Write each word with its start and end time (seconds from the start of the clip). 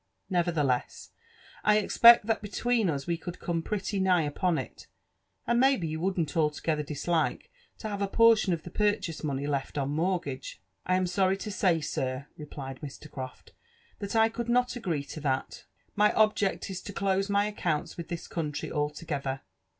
Nevertheless, 0.31 1.11
I 1.63 1.77
expect 1.77 2.25
Ihi^ 2.25 2.39
hetween 2.41 2.89
us 2.89 3.05
we 3.05 3.17
could 3.19 3.37
come 3.39 3.61
pretty 3.61 3.99
nigh 3.99 4.23
upon 4.23 4.57
it,«— 4.57 4.87
and 5.45 5.59
maybe 5.59 5.87
you 5.87 5.99
wouldn't 5.99 6.35
altogether 6.35 6.81
dislike 6.81 7.51
to 7.77 7.87
have 7.87 8.01
a 8.01 8.07
portion 8.07 8.51
of 8.51 8.63
the 8.63 8.71
purchase 8.71 9.23
money 9.23 9.45
left 9.45 9.77
on 9.77 9.91
mortgage?*' 9.91 10.59
*' 10.73 10.85
I 10.87 10.95
am 10.95 11.05
sorry 11.05 11.37
to 11.37 11.51
say, 11.51 11.81
sir," 11.81 12.25
replied 12.35 12.81
Mr. 12.81 13.11
Croft, 13.11 13.51
'4hat 14.01 14.15
I 14.15 14.29
could 14.29 14.49
not 14.49 14.75
agree 14.75 15.03
to 15.03 15.19
that. 15.19 15.65
My 15.95 16.11
object 16.13 16.71
is 16.71 16.81
to 16.81 16.93
close 16.93 17.29
my 17.29 17.45
accounts 17.45 17.95
with 17.95 18.07
tl)is 18.07 18.27
country 18.27 18.71
al 18.71 18.89
together. 18.89 19.41